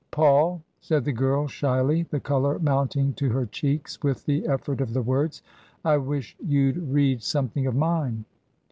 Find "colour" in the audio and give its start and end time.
2.19-2.57